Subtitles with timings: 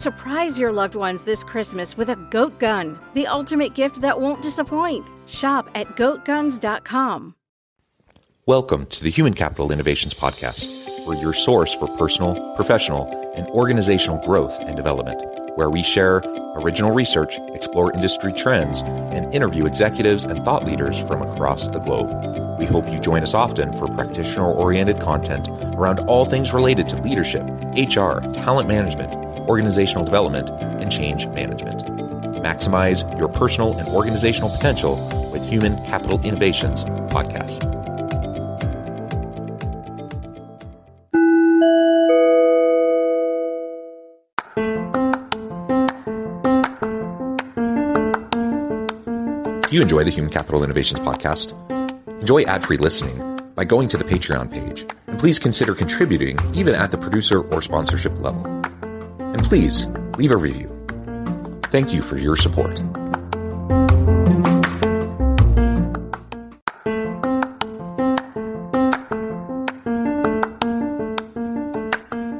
[0.00, 4.40] Surprise your loved ones this Christmas with a goat gun, the ultimate gift that won't
[4.40, 5.06] disappoint.
[5.26, 7.34] Shop at goatguns.com.
[8.46, 14.24] Welcome to the Human Capital Innovations Podcast, where your source for personal, professional, and organizational
[14.24, 15.20] growth and development,
[15.58, 16.22] where we share
[16.56, 22.58] original research, explore industry trends, and interview executives and thought leaders from across the globe.
[22.58, 27.02] We hope you join us often for practitioner oriented content around all things related to
[27.02, 27.42] leadership,
[27.76, 29.19] HR, talent management,
[29.50, 31.80] organizational development, and change management.
[32.38, 34.94] Maximize your personal and organizational potential
[35.32, 37.58] with Human Capital Innovations podcast.
[49.72, 51.50] You enjoy the Human Capital Innovations podcast,
[52.20, 56.76] enjoy ad free listening by going to the Patreon page, and please consider contributing even
[56.76, 58.69] at the producer or sponsorship level.
[59.32, 59.86] And please
[60.18, 60.68] leave a review.
[61.66, 62.80] Thank you for your support.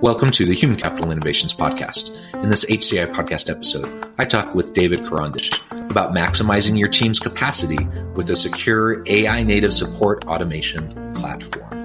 [0.02, 2.18] Welcome to the Human Capital Innovations Podcast.
[2.42, 5.52] In this HCI podcast episode, I talk with David Karandish
[5.90, 11.79] about maximizing your team's capacity with a secure AI native support automation platform.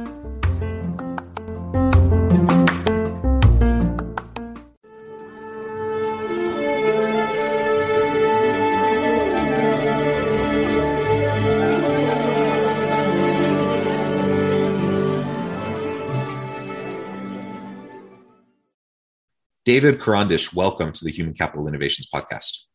[19.65, 22.65] David Karandish, welcome to the Human Capital Innovations Podcast.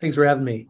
[0.00, 0.66] Thanks for having me.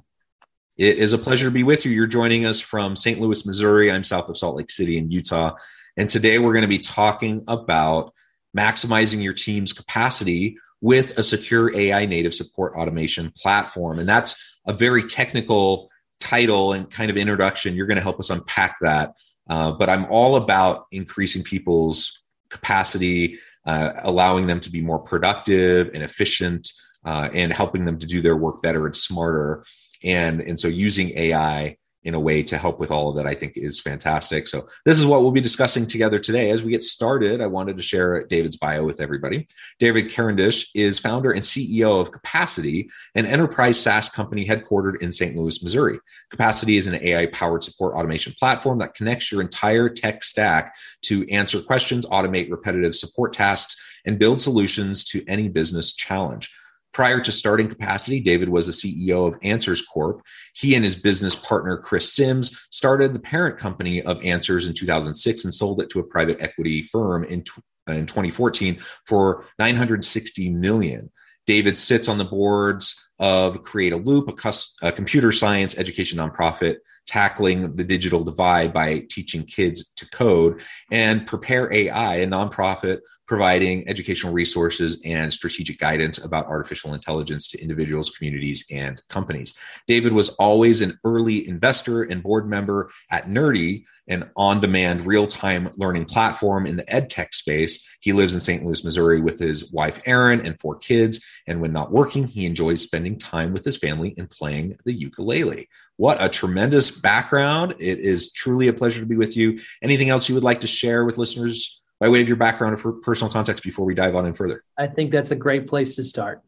[0.76, 1.92] It is a pleasure to be with you.
[1.92, 3.20] You're joining us from St.
[3.20, 3.88] Louis, Missouri.
[3.88, 5.52] I'm south of Salt Lake City in Utah.
[5.96, 8.12] And today we're going to be talking about
[8.56, 14.00] maximizing your team's capacity with a secure AI native support automation platform.
[14.00, 14.34] And that's
[14.66, 15.88] a very technical
[16.18, 17.76] title and kind of introduction.
[17.76, 19.14] You're going to help us unpack that.
[19.48, 25.90] Uh, but I'm all about increasing people's capacity uh, allowing them to be more productive
[25.94, 26.68] and efficient
[27.04, 29.64] uh, and helping them to do their work better and smarter.
[30.04, 33.34] And and so using ai in a way to help with all of that, I
[33.34, 34.48] think is fantastic.
[34.48, 36.50] So, this is what we'll be discussing together today.
[36.50, 39.46] As we get started, I wanted to share David's bio with everybody.
[39.78, 45.36] David Karandish is founder and CEO of Capacity, an enterprise SaaS company headquartered in St.
[45.36, 45.98] Louis, Missouri.
[46.30, 51.28] Capacity is an AI powered support automation platform that connects your entire tech stack to
[51.28, 56.50] answer questions, automate repetitive support tasks, and build solutions to any business challenge.
[56.92, 60.22] Prior to starting Capacity, David was the CEO of Answers Corp.
[60.54, 65.44] He and his business partner, Chris Sims, started the parent company of Answers in 2006
[65.44, 67.44] and sold it to a private equity firm in,
[67.88, 71.10] in 2014 for 960 million.
[71.46, 76.76] David sits on the boards of Create a Loop, a, a computer science education nonprofit
[77.06, 80.60] tackling the digital divide by teaching kids to code,
[80.92, 87.60] and Prepare AI, a nonprofit providing educational resources and strategic guidance about artificial intelligence to
[87.60, 89.54] individuals, communities, and companies.
[89.86, 95.26] David was always an early investor and board member at Nerdy, an on demand real
[95.26, 97.86] time learning platform in the edtech space.
[98.00, 98.64] He lives in St.
[98.64, 101.22] Louis, Missouri with his wife, Erin, and four kids.
[101.46, 105.68] And when not working, he enjoys spending time with his family and playing the ukulele.
[105.96, 107.74] What a tremendous background.
[107.78, 109.58] It is truly a pleasure to be with you.
[109.82, 112.92] Anything else you would like to share with listeners by way of your background or
[112.92, 114.62] personal context before we dive on in further?
[114.76, 116.42] I think that's a great place to start.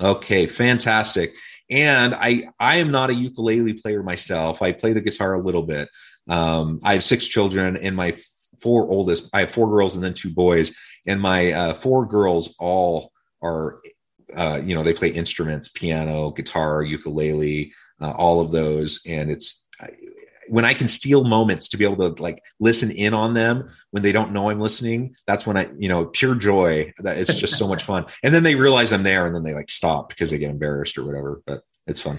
[0.00, 1.34] Okay, fantastic.
[1.70, 4.62] And I I am not a ukulele player myself.
[4.62, 5.88] I play the guitar a little bit.
[6.28, 8.16] Um, I have six children, and my
[8.60, 10.74] four oldest, I have four girls and then two boys,
[11.06, 13.80] and my uh, four girls all are,
[14.34, 19.66] uh, you know, they play instruments: piano, guitar, ukulele, uh, all of those, and it's
[20.48, 24.02] when I can steal moments to be able to like listen in on them when
[24.02, 26.92] they don't know I'm listening, that's when I, you know, pure joy.
[26.98, 28.06] That it's just so much fun.
[28.22, 30.98] And then they realize I'm there and then they like stop because they get embarrassed
[30.98, 31.42] or whatever.
[31.46, 32.18] But it's fun.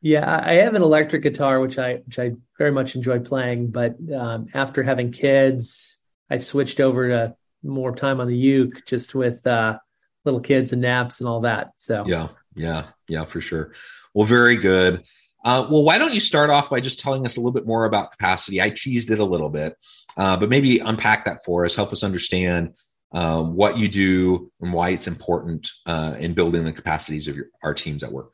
[0.00, 3.68] Yeah, I have an electric guitar, which I which I very much enjoy playing.
[3.68, 5.98] But um, after having kids,
[6.30, 9.78] I switched over to more time on the uke, just with uh,
[10.28, 11.72] little kids and naps and all that.
[11.76, 13.72] So yeah, yeah, yeah, for sure.
[14.14, 15.02] Well, very good.
[15.44, 17.84] Uh, well, why don't you start off by just telling us a little bit more
[17.84, 18.60] about capacity?
[18.60, 19.76] I teased it a little bit,
[20.16, 21.76] uh, but maybe unpack that for us.
[21.76, 22.74] Help us understand
[23.12, 27.46] um, what you do and why it's important uh, in building the capacities of your,
[27.62, 28.32] our teams at work.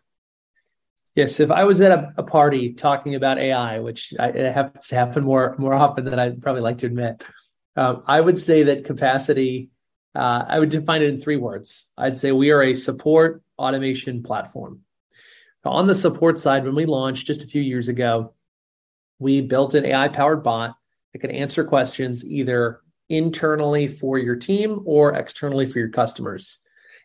[1.15, 4.89] Yes, if I was at a, a party talking about AI, which I, it happens
[4.89, 7.23] to happen more more often than I'd probably like to admit,
[7.77, 9.71] um, I would say that capacity.
[10.15, 11.91] Uh, I would define it in three words.
[11.99, 14.81] I'd say we are a support automation platform.
[15.65, 18.35] On the support side, when we launched just a few years ago,
[19.19, 20.77] we built an AI powered bot
[21.13, 26.61] that can answer questions either internally for your team or externally for your customers.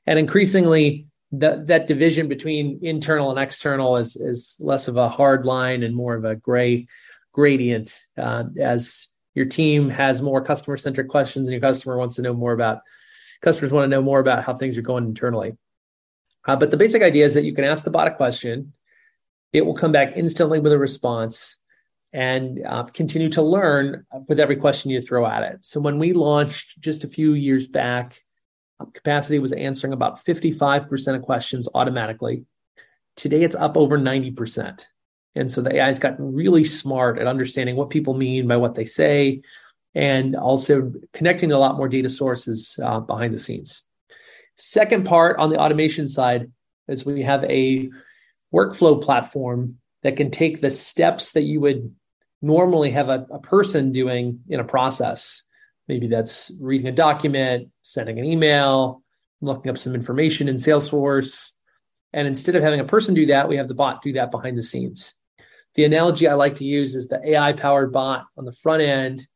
[0.06, 5.46] And increasingly, that that division between internal and external is is less of a hard
[5.46, 6.88] line and more of a gray
[7.34, 12.24] gradient uh, as your team has more customer centric questions and your customer wants to
[12.24, 12.82] know more about
[13.42, 15.58] customers want to know more about how things are going internally
[16.48, 18.74] uh, but the basic idea is that you can ask the bot a question,
[19.54, 21.60] it will come back instantly with a response
[22.12, 25.60] and uh, continue to learn with every question you throw at it.
[25.62, 28.22] So when we launched just a few years back,
[28.94, 32.46] Capacity was answering about 55% of questions automatically.
[33.18, 34.86] Today it's up over 90%.
[35.36, 38.76] And so the AI has gotten really smart at understanding what people mean by what
[38.76, 39.42] they say
[39.96, 43.84] and also connecting a lot more data sources uh, behind the scenes.
[44.56, 46.52] Second part on the automation side
[46.88, 47.90] is we have a
[48.54, 51.94] workflow platform that can take the steps that you would
[52.42, 55.44] normally have a, a person doing in a process.
[55.88, 59.04] Maybe that's reading a document, sending an email,
[59.42, 61.52] looking up some information in Salesforce.
[62.14, 64.58] And instead of having a person do that, we have the bot do that behind
[64.58, 65.14] the scenes.
[65.76, 69.28] The analogy I like to use is the AI powered bot on the front end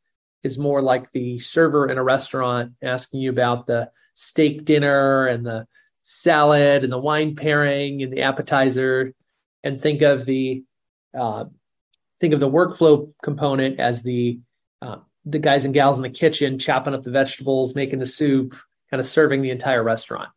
[0.43, 5.45] is more like the server in a restaurant asking you about the steak dinner and
[5.45, 5.65] the
[6.03, 9.13] salad and the wine pairing and the appetizer
[9.63, 10.63] and think of the
[11.17, 11.45] uh,
[12.19, 14.39] think of the workflow component as the
[14.81, 18.55] uh, the guys and gals in the kitchen chopping up the vegetables making the soup
[18.89, 20.29] kind of serving the entire restaurant.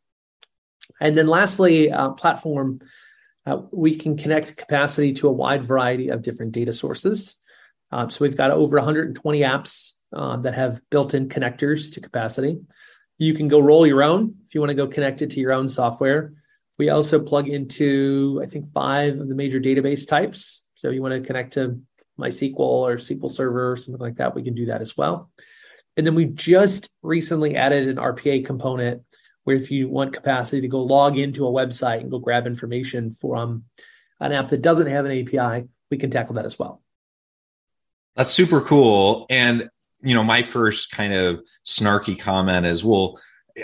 [1.00, 2.80] And then lastly uh, platform
[3.44, 7.36] uh, we can connect capacity to a wide variety of different data sources.
[7.92, 12.58] Uh, so we've got over 120 apps uh, that have built-in connectors to capacity
[13.18, 15.52] you can go roll your own if you want to go connect it to your
[15.52, 16.34] own software.
[16.78, 20.66] We also plug into, I think, five of the major database types.
[20.74, 21.80] So you want to connect to
[22.18, 25.30] MySQL or SQL Server or something like that, we can do that as well.
[25.96, 29.02] And then we just recently added an RPA component
[29.44, 33.14] where if you want capacity to go log into a website and go grab information
[33.14, 33.64] from
[34.20, 36.82] an app that doesn't have an API, we can tackle that as well.
[38.16, 39.26] That's super cool.
[39.30, 39.70] And
[40.02, 43.18] you know, my first kind of snarky comment is, well,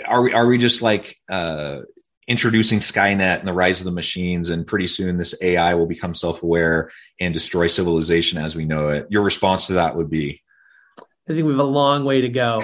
[0.07, 1.79] are we are we just like uh,
[2.27, 6.15] introducing Skynet and the rise of the machines, and pretty soon this AI will become
[6.15, 9.07] self-aware and destroy civilization as we know it?
[9.09, 10.41] Your response to that would be,
[11.29, 12.61] I think we have a long way to go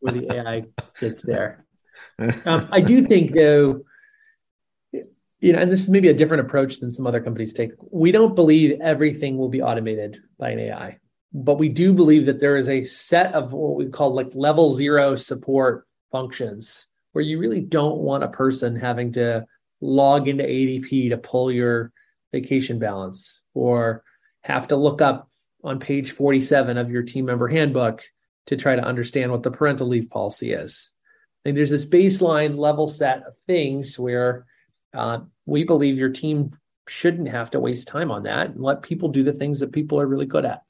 [0.00, 0.64] where the AI
[1.00, 1.64] gets there.
[2.46, 3.80] Um, I do think, though,
[4.92, 7.72] you know, and this is maybe a different approach than some other companies take.
[7.90, 10.98] We don't believe everything will be automated by an AI
[11.32, 14.72] but we do believe that there is a set of what we call like level
[14.72, 19.46] zero support functions where you really don't want a person having to
[19.80, 21.92] log into ADP to pull your
[22.32, 24.02] vacation balance or
[24.42, 25.28] have to look up
[25.64, 28.04] on page 47 of your team member handbook
[28.46, 30.92] to try to understand what the parental leave policy is.
[31.44, 34.46] I think there's this baseline level set of things where
[34.94, 36.56] uh, we believe your team
[36.88, 40.00] shouldn't have to waste time on that and let people do the things that people
[40.00, 40.62] are really good at.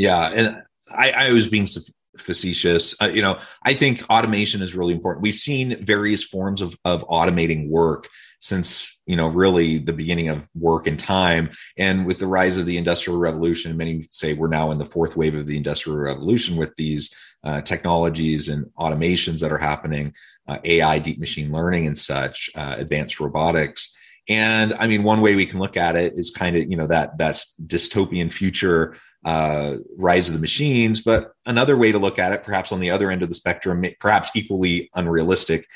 [0.00, 0.62] Yeah, and
[0.96, 1.68] I, I was being
[2.16, 2.94] facetious.
[3.02, 5.22] Uh, you know, I think automation is really important.
[5.22, 10.48] We've seen various forms of of automating work since you know really the beginning of
[10.54, 14.70] work and time, and with the rise of the industrial revolution, many say we're now
[14.70, 17.14] in the fourth wave of the industrial revolution with these
[17.44, 20.14] uh, technologies and automations that are happening,
[20.48, 23.94] uh, AI, deep machine learning, and such, uh, advanced robotics.
[24.30, 26.86] And I mean, one way we can look at it is kind of you know
[26.86, 31.00] that that's dystopian future uh, rise of the machines.
[31.00, 33.84] But another way to look at it, perhaps on the other end of the spectrum,
[33.98, 35.66] perhaps equally unrealistic,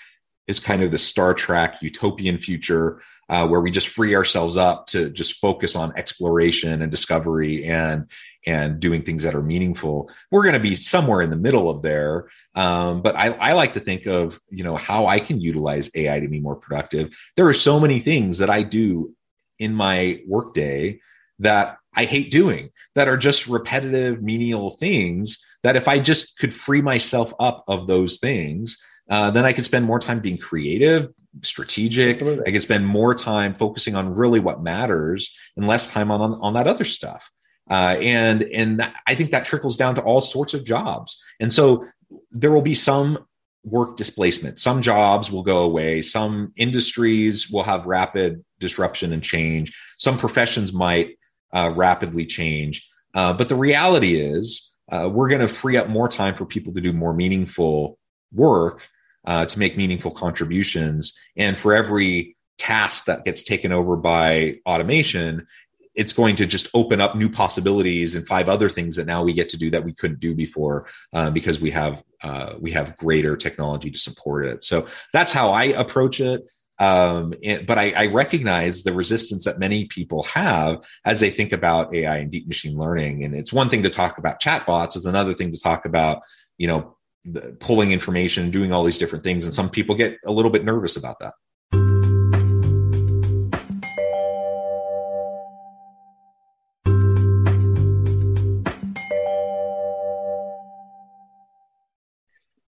[0.47, 4.87] is kind of the Star Trek utopian future uh, where we just free ourselves up
[4.87, 8.11] to just focus on exploration and discovery and
[8.47, 10.11] and doing things that are meaningful.
[10.31, 12.29] We're going to be somewhere in the middle of there.
[12.55, 16.21] Um, but I, I like to think of you know how I can utilize AI
[16.21, 17.17] to be more productive.
[17.37, 19.15] There are so many things that I do
[19.59, 21.01] in my workday
[21.39, 26.55] that I hate doing that are just repetitive, menial things that if I just could
[26.55, 28.77] free myself up of those things,
[29.11, 31.11] uh, then I could spend more time being creative,
[31.43, 32.17] strategic.
[32.17, 32.47] Absolutely.
[32.47, 36.35] I could spend more time focusing on really what matters and less time on, on,
[36.41, 37.31] on that other stuff.
[37.71, 41.23] Uh, and and that, I think that trickles down to all sorts of jobs.
[41.41, 41.85] And so
[42.31, 43.27] there will be some
[43.65, 44.59] work displacement.
[44.59, 46.03] Some jobs will go away.
[46.03, 49.75] Some industries will have rapid disruption and change.
[49.97, 51.17] Some professions might
[51.55, 52.87] uh, rapidly change.
[53.15, 56.73] Uh, but the reality is, uh, we're going to free up more time for people
[56.75, 57.99] to do more meaningful
[58.33, 58.89] work,
[59.25, 61.17] uh, to make meaningful contributions.
[61.37, 65.47] And for every task that gets taken over by automation,
[65.95, 69.33] it's going to just open up new possibilities and five other things that now we
[69.33, 72.97] get to do that we couldn't do before uh, because we have uh, we have
[72.97, 74.65] greater technology to support it.
[74.65, 76.43] So that's how I approach it.
[76.81, 81.53] Um, and, but I, I, recognize the resistance that many people have as they think
[81.53, 83.23] about AI and deep machine learning.
[83.23, 86.23] And it's one thing to talk about chatbots; it's another thing to talk about,
[86.59, 89.45] you know, the, pulling information, doing all these different things.
[89.45, 91.35] And some people get a little bit nervous about that.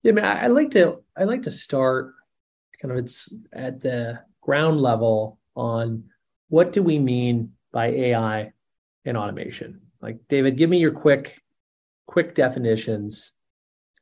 [0.03, 2.15] Yeah, I, I like to I like to start
[2.81, 6.05] kind of it's at the ground level on
[6.49, 8.53] what do we mean by AI
[9.05, 9.81] and automation.
[10.01, 11.41] Like David, give me your quick
[12.07, 13.33] quick definitions.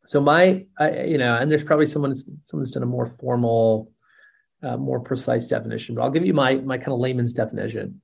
[0.06, 2.14] So my, I, you know, and there's probably someone
[2.46, 3.92] someone's done a more formal,
[4.62, 8.00] uh, more precise definition, but I'll give you my my kind of layman's definition.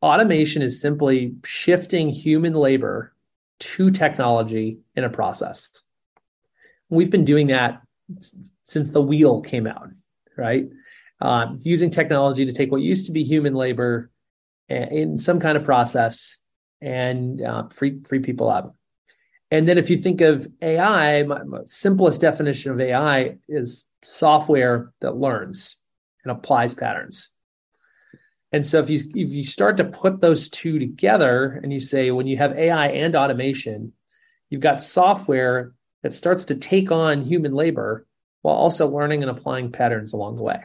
[0.00, 3.12] Automation is simply shifting human labor
[3.58, 5.70] to technology in a process.
[6.88, 7.82] We've been doing that
[8.68, 9.88] since the wheel came out,
[10.36, 10.68] right?
[11.20, 14.10] Uh, using technology to take what used to be human labor
[14.68, 16.42] in some kind of process
[16.82, 18.76] and uh, free free people up.
[19.50, 24.92] And then if you think of AI, my, my simplest definition of AI is software
[25.00, 25.76] that learns
[26.22, 27.30] and applies patterns.
[28.52, 32.10] And so if you if you start to put those two together and you say
[32.10, 33.94] when you have AI and automation,
[34.50, 35.72] you've got software
[36.02, 38.06] that starts to take on human labor
[38.42, 40.64] while also learning and applying patterns along the way.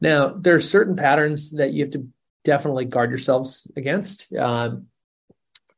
[0.00, 2.08] Now, there are certain patterns that you have to
[2.44, 4.32] definitely guard yourselves against.
[4.34, 4.86] Um,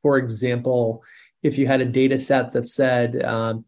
[0.02, 1.02] for example,
[1.42, 3.64] if you had a data set that said, um,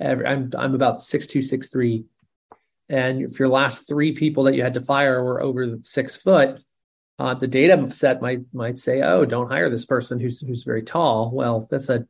[0.00, 2.04] I'm, I'm about six two, six three,
[2.88, 6.62] and if your last three people that you had to fire were over six foot,
[7.18, 10.82] uh, the data set might might say, "Oh, don't hire this person who's who's very
[10.82, 12.06] tall." Well, that's a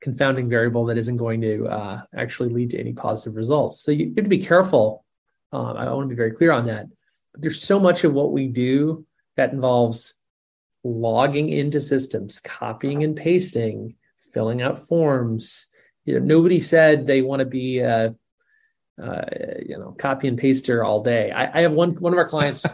[0.00, 3.80] confounding variable that isn't going to uh, actually lead to any positive results.
[3.80, 5.04] So you have to be careful.
[5.52, 6.86] Um, I want to be very clear on that.
[7.32, 10.14] But there's so much of what we do that involves
[10.84, 13.96] logging into systems, copying and pasting,
[14.32, 15.66] filling out forms.
[16.04, 18.14] You know, nobody said they want to be a,
[19.02, 19.24] uh,
[19.64, 21.30] you know, copy and paster all day.
[21.30, 22.64] I, I have one one of our clients,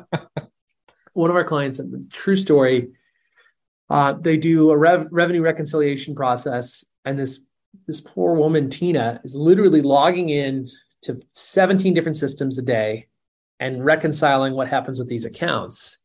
[1.12, 2.88] one of our clients, true story.
[3.88, 7.40] Uh, they do a rev, revenue reconciliation process and this
[7.86, 10.68] this poor woman tina is literally logging in
[11.02, 13.08] to 17 different systems a day
[13.58, 15.98] and reconciling what happens with these accounts.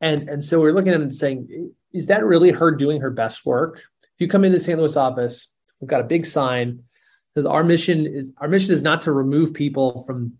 [0.00, 3.10] And and so we're looking at it and saying is that really her doing her
[3.10, 3.78] best work?
[4.02, 5.48] If you come into the st louis office
[5.80, 6.82] we've got a big sign
[7.34, 10.34] says our mission is our mission is not to remove people from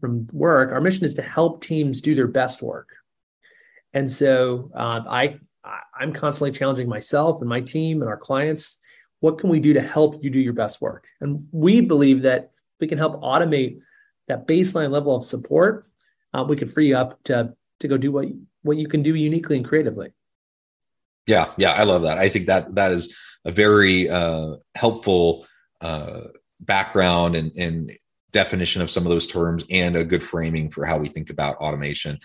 [0.00, 0.70] from work.
[0.72, 2.88] Our mission is to help teams do their best work.
[3.92, 5.38] And so uh, i
[5.94, 8.79] i'm constantly challenging myself and my team and our clients
[9.20, 11.06] what can we do to help you do your best work?
[11.20, 12.50] And we believe that
[12.80, 13.80] we can help automate
[14.28, 15.86] that baseline level of support.
[16.32, 18.28] Uh, we can free you up to to go do what
[18.62, 20.12] what you can do uniquely and creatively.
[21.26, 22.18] Yeah, yeah, I love that.
[22.18, 25.46] I think that that is a very uh, helpful
[25.80, 26.22] uh,
[26.60, 27.92] background and, and
[28.32, 31.56] definition of some of those terms, and a good framing for how we think about
[31.56, 32.18] automation.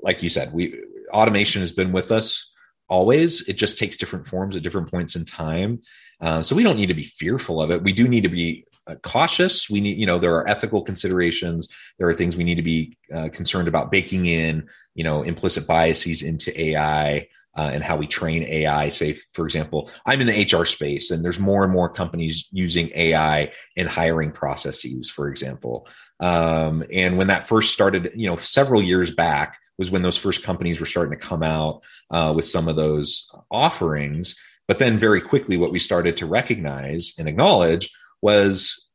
[0.00, 2.50] Like you said, we automation has been with us
[2.88, 3.46] always.
[3.48, 5.80] It just takes different forms at different points in time.
[6.20, 7.82] Uh, so we don't need to be fearful of it.
[7.82, 9.68] We do need to be uh, cautious.
[9.70, 11.68] We need, you know, there are ethical considerations.
[11.98, 15.66] There are things we need to be uh, concerned about baking in, you know, implicit
[15.66, 17.28] biases into AI.
[17.56, 18.88] Uh, and how we train AI.
[18.88, 22.92] Say, for example, I'm in the HR space, and there's more and more companies using
[22.94, 25.88] AI in hiring processes, for example.
[26.20, 30.42] Um, and when that first started, you know, several years back, was when those first
[30.42, 34.36] companies were starting to come out uh, with some of those offerings.
[34.68, 37.90] But then very quickly, what we started to recognize and acknowledge
[38.22, 38.86] was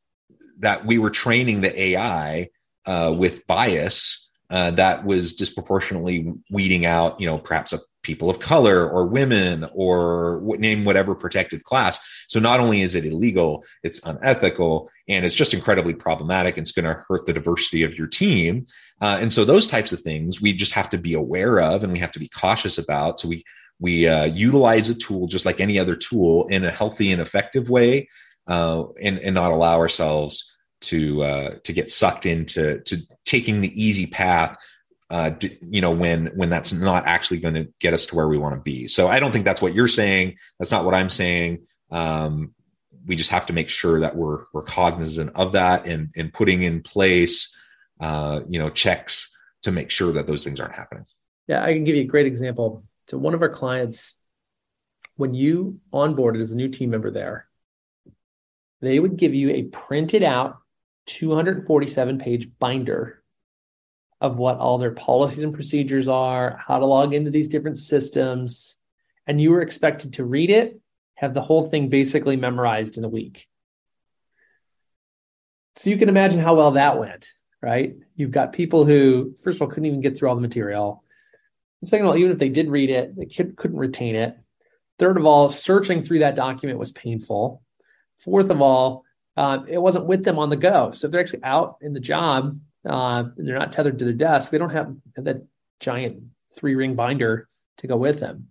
[0.60, 2.48] that we were training the AI
[2.86, 8.38] uh, with bias uh, that was disproportionately weeding out, you know, perhaps a people of
[8.38, 11.98] color or women or name whatever protected class.
[12.28, 16.56] So not only is it illegal, it's unethical and it's just incredibly problematic.
[16.56, 18.66] It's going to hurt the diversity of your team.
[19.00, 21.92] Uh, and so those types of things we just have to be aware of and
[21.92, 23.18] we have to be cautious about.
[23.18, 23.42] So we
[23.80, 27.68] we uh, utilize a tool just like any other tool in a healthy and effective
[27.68, 28.08] way,
[28.46, 30.52] uh, and and not allow ourselves
[30.82, 34.56] to uh, to get sucked into to taking the easy path
[35.10, 38.38] uh, you know when when that's not actually going to get us to where we
[38.38, 38.88] want to be.
[38.88, 40.36] So i don't think that's what you're saying.
[40.58, 41.66] That's not what i'm saying.
[41.90, 42.54] Um,
[43.06, 46.62] we just have to make sure that we're we're cognizant of that and and putting
[46.62, 47.54] in place
[48.00, 51.04] uh, you know checks to make sure that those things aren't happening.
[51.46, 54.18] Yeah i can give you a great example so one of our clients
[55.16, 57.46] when you onboarded as a new team member there
[58.80, 60.58] they would give you a printed out
[61.06, 63.22] 247 page binder
[64.20, 68.76] of what all their policies and procedures are, how to log into these different systems.
[69.26, 70.80] And you were expected to read it,
[71.14, 73.46] have the whole thing basically memorized in a week.
[75.76, 77.28] So you can imagine how well that went,
[77.60, 77.96] right?
[78.16, 81.03] You've got people who, first of all, couldn't even get through all the material.
[81.84, 84.38] And second of all, even if they did read it, they couldn't retain it.
[84.98, 87.60] Third of all, searching through that document was painful.
[88.20, 89.04] Fourth of all,
[89.36, 90.92] uh, it wasn't with them on the go.
[90.92, 94.14] So if they're actually out in the job uh, and they're not tethered to the
[94.14, 95.46] desk, they don't have that
[95.78, 96.22] giant
[96.56, 98.48] three ring binder to go with them.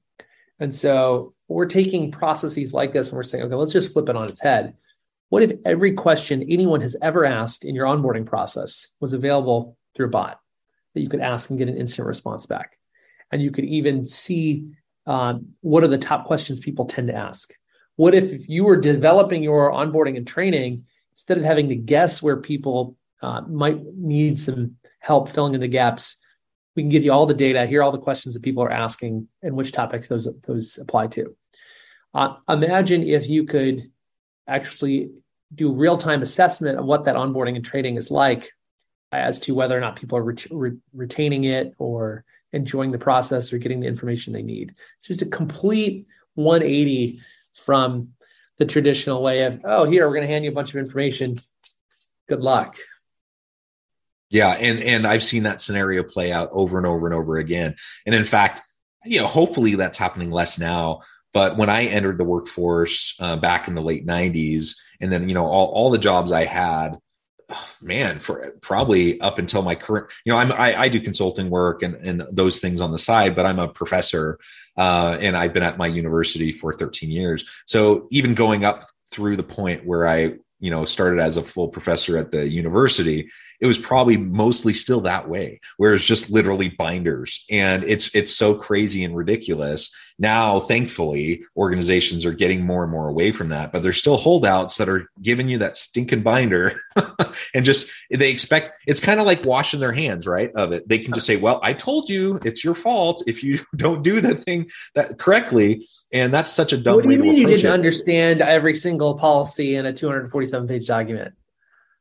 [0.59, 4.15] And so we're taking processes like this and we're saying, okay, let's just flip it
[4.15, 4.75] on its head.
[5.29, 10.05] What if every question anyone has ever asked in your onboarding process was available through
[10.05, 10.39] a bot
[10.93, 12.77] that you could ask and get an instant response back?
[13.33, 14.67] And you could even see
[15.07, 17.51] um, what are the top questions people tend to ask.
[17.95, 22.37] What if you were developing your onboarding and training, instead of having to guess where
[22.37, 26.17] people uh, might need some help filling in the gaps,
[26.75, 29.27] we can give you all the data, hear all the questions that people are asking,
[29.41, 31.35] and which topics those those apply to.
[32.13, 33.91] Uh, imagine if you could
[34.47, 35.09] actually
[35.55, 38.51] do real time assessment of what that onboarding and training is like,
[39.11, 43.57] as to whether or not people are re- retaining it or enjoying the process or
[43.57, 44.73] getting the information they need.
[44.99, 47.19] It's just a complete 180
[47.55, 48.09] from
[48.57, 51.39] the traditional way of, oh, here, we're going to hand you a bunch of information.
[52.29, 52.77] Good luck.
[54.29, 57.75] Yeah, and and I've seen that scenario play out over and over and over again.
[58.07, 58.63] And in fact,
[59.05, 61.01] you know, hopefully that's happening less now.
[61.33, 65.35] But when I entered the workforce uh, back in the late '90s, and then you
[65.35, 66.97] know all all the jobs I had,
[67.81, 71.83] man, for probably up until my current, you know, I'm I, I do consulting work
[71.83, 74.39] and and those things on the side, but I'm a professor
[74.77, 77.45] uh, and I've been at my university for 13 years.
[77.65, 81.67] So even going up through the point where I, you know, started as a full
[81.67, 83.29] professor at the university,
[83.63, 87.45] it was probably mostly still that way where it's just literally binders.
[87.49, 89.89] And it's it's so crazy and ridiculous.
[90.19, 94.75] Now thankfully organizations are getting more and more away from that but there's still holdouts
[94.77, 96.79] that are giving you that stinking binder.
[97.55, 100.87] And just they expect it's kind of like washing their hands right of it.
[100.87, 104.19] They can just say well i told you it's your fault if you don't do
[104.19, 105.87] the thing that correctly.
[106.11, 107.71] And that's such a dumb what do you mean you didn't it.
[107.71, 111.33] understand every single policy in a 247 page document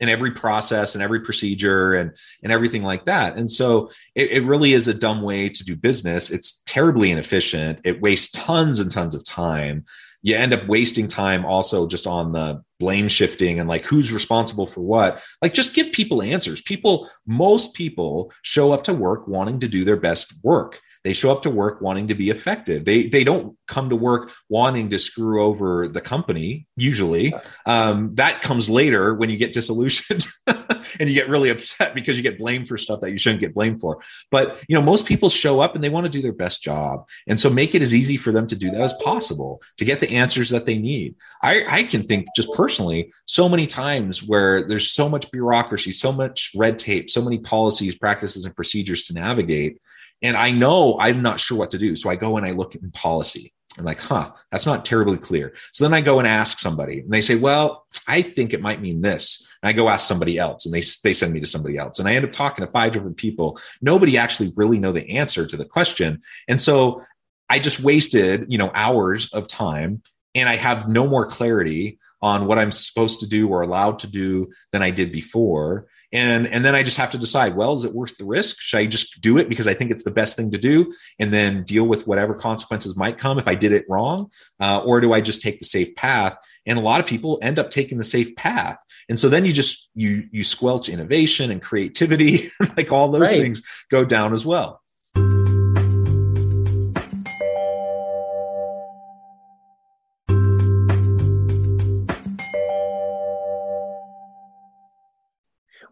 [0.00, 3.36] in every process and every procedure and and everything like that.
[3.36, 6.30] And so it, it, really is a dumb way to do business.
[6.30, 7.80] It's terribly inefficient.
[7.84, 9.84] It wastes tons and tons of time.
[10.22, 14.66] You end up wasting time also just on the blame shifting and like who's responsible
[14.66, 15.20] for what.
[15.40, 16.62] Like just give people answers.
[16.62, 21.32] People most people show up to work wanting to do their best work they show
[21.32, 22.84] up to work wanting to be effective.
[22.84, 26.66] They they don't come to work wanting to screw over the company.
[26.76, 27.34] Usually,
[27.66, 32.22] um, that comes later when you get disillusioned and you get really upset because you
[32.22, 34.00] get blamed for stuff that you shouldn't get blamed for.
[34.30, 37.06] But you know, most people show up and they want to do their best job,
[37.26, 40.00] and so make it as easy for them to do that as possible to get
[40.00, 41.16] the answers that they need.
[41.42, 46.12] I, I can think just personally so many times where there's so much bureaucracy, so
[46.12, 49.78] much red tape, so many policies, practices, and procedures to navigate
[50.22, 51.96] and I know I'm not sure what to do.
[51.96, 53.52] So I go and I look in policy.
[53.78, 55.54] I'm like, huh, that's not terribly clear.
[55.72, 58.82] So then I go and ask somebody and they say, well, I think it might
[58.82, 59.46] mean this.
[59.62, 61.98] And I go ask somebody else and they, they send me to somebody else.
[61.98, 63.58] And I end up talking to five different people.
[63.80, 66.20] Nobody actually really know the answer to the question.
[66.48, 67.02] And so
[67.48, 70.02] I just wasted, you know, hours of time
[70.34, 74.06] and I have no more clarity on what I'm supposed to do or allowed to
[74.06, 77.84] do than I did before and and then i just have to decide well is
[77.84, 78.60] it worth the risk?
[78.60, 81.32] Should i just do it because i think it's the best thing to do and
[81.32, 84.30] then deal with whatever consequences might come if i did it wrong?
[84.60, 86.36] Uh, or do i just take the safe path?
[86.66, 88.76] And a lot of people end up taking the safe path.
[89.08, 93.40] And so then you just you you squelch innovation and creativity like all those right.
[93.40, 94.81] things go down as well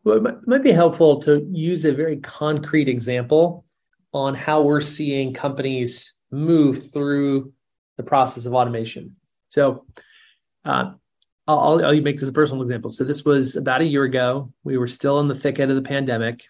[0.05, 3.65] Well, it might be helpful to use a very concrete example
[4.13, 7.53] on how we're seeing companies move through
[7.97, 9.17] the process of automation.
[9.49, 9.85] So,
[10.65, 10.93] uh,
[11.47, 12.91] I'll, I'll, make this a personal example.
[12.91, 14.53] So, this was about a year ago.
[14.65, 16.45] We were still in the thick end of the pandemic,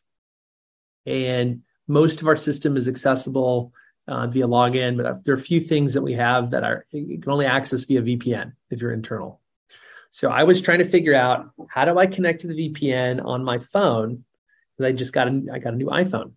[1.07, 3.73] and most of our system is accessible
[4.07, 4.97] uh, via login.
[4.97, 7.85] But there are a few things that we have that are you can only access
[7.85, 9.41] via VPN if you're internal.
[10.11, 13.44] So I was trying to figure out how do I connect to the VPN on
[13.44, 14.25] my phone?
[14.81, 16.33] because I just got a, I got a new iPhone.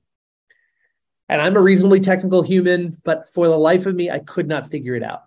[1.29, 4.69] And I'm a reasonably technical human, but for the life of me, I could not
[4.69, 5.23] figure it out.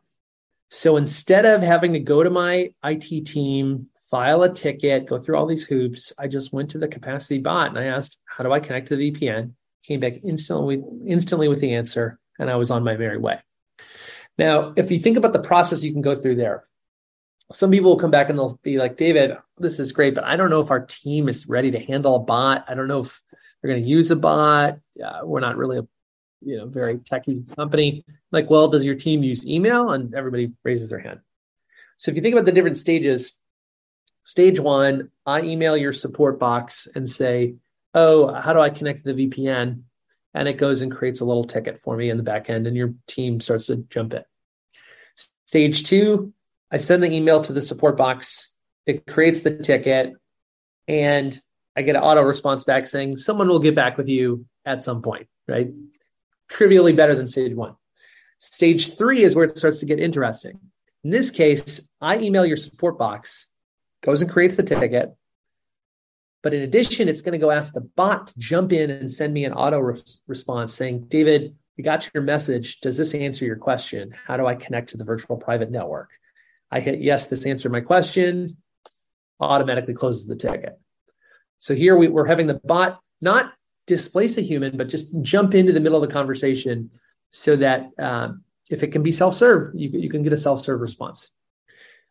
[0.70, 5.36] So instead of having to go to my IT team, file a ticket, go through
[5.36, 8.52] all these hoops, I just went to the capacity bot and I asked, how do
[8.52, 9.52] I connect to the VPN?
[9.82, 13.40] Came back instantly, instantly with the answer, and I was on my merry way.
[14.36, 16.64] Now, if you think about the process you can go through there,
[17.52, 20.36] some people will come back and they'll be like, David, this is great, but I
[20.36, 22.64] don't know if our team is ready to handle a bot.
[22.68, 23.22] I don't know if
[23.62, 24.78] they're going to use a bot.
[25.02, 25.86] Uh, we're not really a
[26.42, 28.04] you know very techy company.
[28.32, 29.90] Like, well, does your team use email?
[29.90, 31.20] And everybody raises their hand.
[31.98, 33.36] So if you think about the different stages,
[34.24, 37.54] stage one, I email your support box and say,
[37.94, 39.82] oh, how do I connect to the VPN?
[40.34, 42.76] And it goes and creates a little ticket for me in the back end, and
[42.76, 44.24] your team starts to jump in.
[45.46, 46.34] Stage two,
[46.70, 48.52] I send the email to the support box.
[48.86, 50.12] It creates the ticket,
[50.88, 51.38] and
[51.76, 55.02] I get an auto response back saying someone will get back with you at some
[55.02, 55.70] point, right?
[56.48, 57.74] Trivially better than stage one.
[58.38, 60.58] Stage three is where it starts to get interesting.
[61.04, 63.52] In this case, I email your support box,
[64.02, 65.14] goes and creates the ticket.
[66.42, 69.34] But in addition, it's going to go ask the bot to jump in and send
[69.34, 72.80] me an auto re- response saying, David, we got your message.
[72.80, 74.14] Does this answer your question?
[74.26, 76.10] How do I connect to the virtual private network?
[76.70, 78.56] I hit yes, this answered my question,
[79.40, 80.78] automatically closes the ticket.
[81.58, 83.52] So here we, are having the bot not
[83.86, 86.90] displace a human, but just jump into the middle of the conversation
[87.30, 91.30] so that um, if it can be self-serve, you, you can get a self-serve response.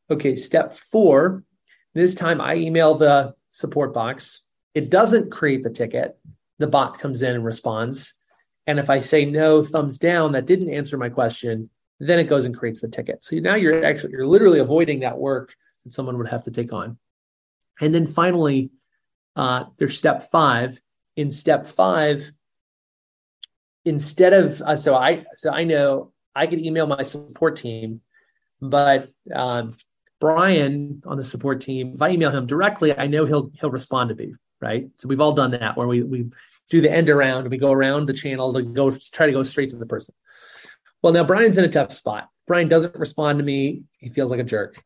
[0.10, 1.44] Okay, step four.
[1.94, 4.42] This time I email the support box.
[4.74, 6.18] It doesn't create the ticket.
[6.60, 8.14] The bot comes in and responds.
[8.68, 12.46] And if I say no, thumbs down, that didn't answer my question, then it goes
[12.46, 13.24] and creates the ticket.
[13.24, 16.74] So now you're actually you're literally avoiding that work that someone would have to take
[16.74, 16.98] on.
[17.80, 18.72] And then finally,
[19.36, 20.80] uh, there's step five.
[21.16, 22.30] In step five,
[23.86, 28.02] instead of uh, so I so I know I could email my support team,
[28.62, 29.74] but um,
[30.20, 34.10] Brian on the support team, if I email him directly, I know he'll he'll respond
[34.10, 34.90] to me, right?
[34.98, 36.30] So we've all done that where we we
[36.70, 39.70] do the end around, we go around the channel to go try to go straight
[39.70, 40.14] to the person.
[41.06, 42.32] Well, now Brian's in a tough spot.
[42.48, 43.84] Brian doesn't respond to me.
[44.00, 44.84] He feels like a jerk.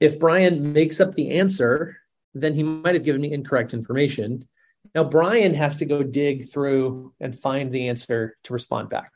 [0.00, 1.96] If Brian makes up the answer,
[2.34, 4.48] then he might have given me incorrect information.
[4.96, 9.12] Now, Brian has to go dig through and find the answer to respond back.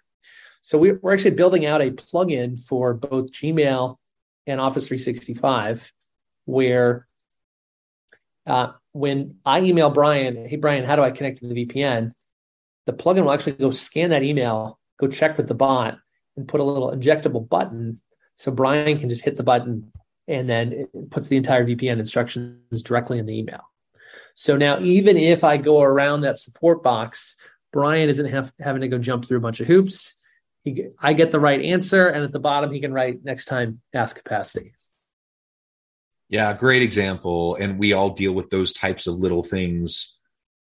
[0.62, 3.96] So we're actually building out a plugin for both Gmail
[4.46, 5.92] and Office 365
[6.44, 7.08] where
[8.46, 12.12] uh, when I email Brian, hey, Brian, how do I connect to the VPN?
[12.86, 15.98] The plugin will actually go scan that email, go check with the bot,
[16.36, 18.00] and put a little injectable button
[18.34, 19.92] so Brian can just hit the button
[20.26, 23.62] and then it puts the entire VPN instructions directly in the email.
[24.34, 27.36] So now, even if I go around that support box,
[27.72, 30.14] Brian isn't have, having to go jump through a bunch of hoops.
[30.64, 33.80] He, I get the right answer, and at the bottom, he can write next time
[33.92, 34.74] ask capacity.
[36.28, 37.54] Yeah, great example.
[37.56, 40.16] And we all deal with those types of little things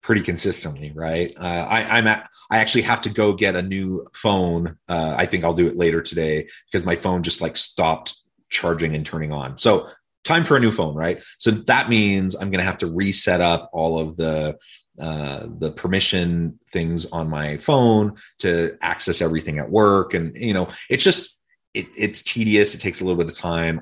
[0.03, 1.33] pretty consistently, right?
[1.37, 4.79] Uh, I, I'm at, I actually have to go get a new phone.
[4.89, 8.17] Uh, I think I'll do it later today because my phone just like stopped
[8.49, 9.59] charging and turning on.
[9.59, 9.89] So
[10.25, 11.23] time for a new phone, right?
[11.39, 14.57] So that means I'm going to have to reset up all of the
[15.01, 20.69] uh, the permission things on my phone to access everything at work, and you know,
[20.91, 21.37] it's just
[21.73, 22.75] it, it's tedious.
[22.75, 23.81] It takes a little bit of time.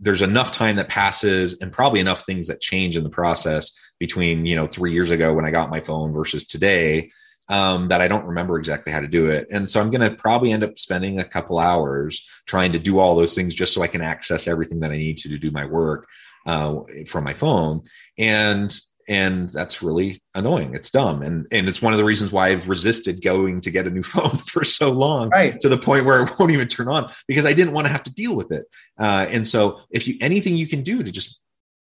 [0.00, 4.46] There's enough time that passes, and probably enough things that change in the process between
[4.46, 7.10] you know three years ago when I got my phone versus today
[7.48, 9.46] um, that I don't remember exactly how to do it.
[9.50, 12.98] And so I'm going to probably end up spending a couple hours trying to do
[12.98, 15.50] all those things just so I can access everything that I need to to do
[15.50, 16.08] my work
[16.46, 17.82] uh, from my phone.
[18.18, 18.76] And
[19.08, 22.68] and that's really annoying it's dumb and and it's one of the reasons why i've
[22.68, 25.60] resisted going to get a new phone for so long right.
[25.60, 28.02] to the point where it won't even turn on because i didn't want to have
[28.02, 28.64] to deal with it
[28.98, 31.40] uh, and so if you anything you can do to just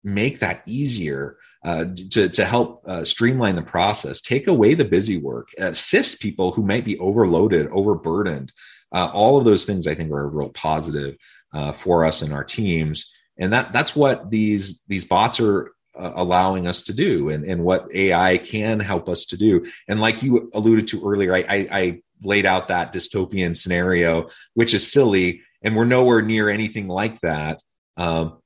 [0.05, 5.19] make that easier uh, to, to help uh, streamline the process take away the busy
[5.19, 8.53] work assist people who might be overloaded overburdened.
[8.93, 11.17] Uh, all of those things i think are a real positive
[11.53, 13.11] uh, for us and our teams.
[13.39, 17.65] And that that's what these these bots are uh, allowing us to do and, and
[17.65, 19.67] what ai can help us to do.
[19.89, 24.75] And like you alluded to earlier I, I, I laid out that dystopian scenario which
[24.75, 27.63] is silly and we're nowhere near anything like that.
[27.97, 28.40] Um,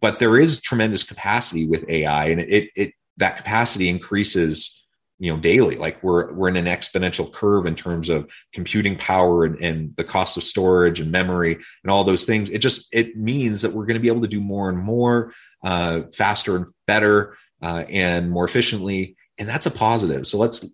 [0.00, 4.84] but there is tremendous capacity with ai and it, it that capacity increases
[5.18, 5.76] you know daily.
[5.76, 10.04] Like we're we're in an exponential curve in terms of computing power and, and the
[10.04, 12.50] cost of storage and memory and all those things.
[12.50, 15.32] It just it means that we're going to be able to do more and more
[15.64, 20.26] uh, faster and better uh, and more efficiently and that's a positive.
[20.26, 20.66] So let's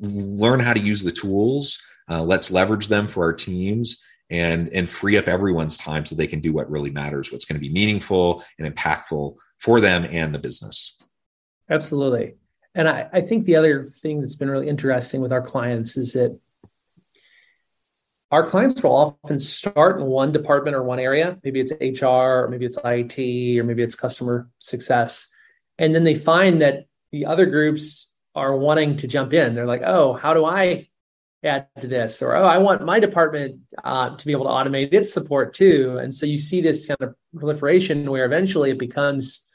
[0.00, 1.78] learn how to use the tools
[2.10, 6.26] uh, let's leverage them for our teams and and free up everyone's time so they
[6.26, 10.34] can do what really matters what's going to be meaningful and impactful for them and
[10.34, 10.96] the business
[11.70, 12.34] absolutely
[12.74, 16.14] and I, I think the other thing that's been really interesting with our clients is
[16.14, 16.38] that
[18.30, 21.38] our clients will often start in one department or one area.
[21.44, 25.28] Maybe it's HR, or maybe it's IT, or maybe it's customer success.
[25.76, 29.54] And then they find that the other groups are wanting to jump in.
[29.54, 30.88] They're like, oh, how do I
[31.42, 32.22] add to this?
[32.22, 35.98] Or, oh, I want my department uh, to be able to automate its support too.
[36.00, 39.48] And so you see this kind of proliferation where eventually it becomes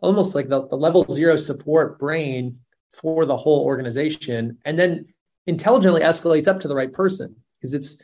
[0.00, 2.58] almost like the, the level zero support brain
[2.90, 5.06] for the whole organization and then
[5.46, 7.98] intelligently escalates up to the right person because it's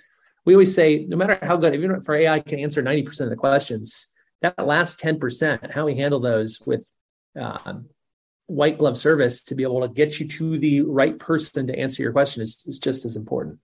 [0.44, 3.36] we always say no matter how good even for ai can answer 90% of the
[3.36, 4.08] questions
[4.42, 6.88] that last 10% how we handle those with
[7.38, 7.88] um,
[8.46, 12.02] white glove service to be able to get you to the right person to answer
[12.02, 13.58] your question is, is just as important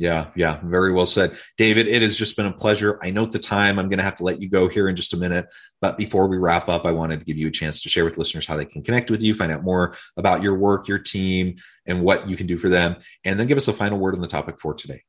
[0.00, 1.36] yeah, yeah, very well said.
[1.58, 2.98] David, it has just been a pleasure.
[3.02, 3.78] I note the time.
[3.78, 5.46] I'm going to have to let you go here in just a minute.
[5.82, 8.16] But before we wrap up, I wanted to give you a chance to share with
[8.16, 11.56] listeners how they can connect with you, find out more about your work, your team,
[11.86, 12.96] and what you can do for them.
[13.24, 15.02] And then give us a final word on the topic for today.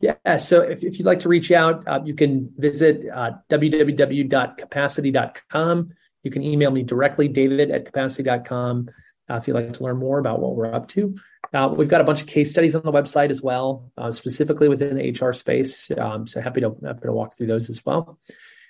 [0.00, 0.38] Yeah.
[0.38, 5.92] So if, if you'd like to reach out, uh, you can visit uh, www.capacity.com.
[6.22, 8.90] You can email me directly, david at capacity.com,
[9.30, 11.14] uh, if you'd like to learn more about what we're up to.
[11.52, 14.68] Uh, we've got a bunch of case studies on the website as well, uh, specifically
[14.68, 15.90] within the HR space.
[15.96, 18.18] Um, so happy to happy to walk through those as well.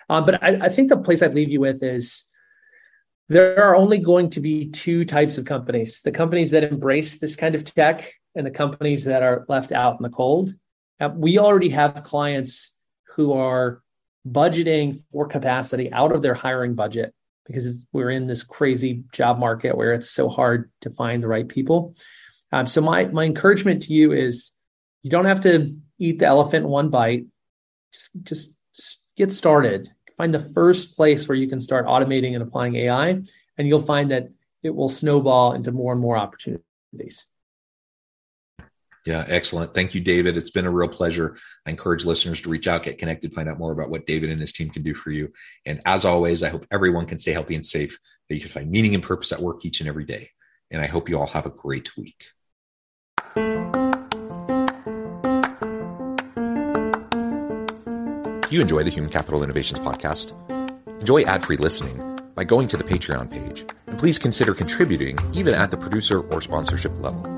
[0.08, 2.26] Uh, but I, I, think the place I'd leave you with is
[3.28, 7.34] there are only going to be two types of companies: the companies that embrace this
[7.34, 10.54] kind of tech, and the companies that are left out in the cold.
[11.00, 12.76] Uh, we already have clients
[13.16, 13.82] who are
[14.28, 17.14] budgeting for capacity out of their hiring budget
[17.48, 21.48] because we're in this crazy job market where it's so hard to find the right
[21.48, 21.96] people.
[22.52, 24.52] Um, so my my encouragement to you is
[25.02, 27.26] you don't have to eat the elephant in one bite.
[27.92, 29.88] Just just get started.
[30.16, 34.10] Find the first place where you can start automating and applying AI, and you'll find
[34.10, 34.28] that
[34.62, 37.26] it will snowball into more and more opportunities.
[39.08, 39.72] Yeah, excellent.
[39.72, 40.36] Thank you, David.
[40.36, 41.38] It's been a real pleasure.
[41.64, 44.38] I encourage listeners to reach out, get connected, find out more about what David and
[44.38, 45.32] his team can do for you.
[45.64, 48.70] And as always, I hope everyone can stay healthy and safe, that you can find
[48.70, 50.32] meaning and purpose at work each and every day.
[50.70, 52.22] And I hope you all have a great week.
[58.44, 60.34] If you enjoy the Human Capital Innovations podcast,
[61.00, 63.64] enjoy ad free listening by going to the Patreon page.
[63.86, 67.37] And please consider contributing even at the producer or sponsorship level.